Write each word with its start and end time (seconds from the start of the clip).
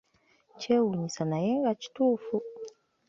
Kyewunyisa 0.59 1.21
naye 1.31 1.51
nga 1.59 1.71
kituufu! 1.81 2.35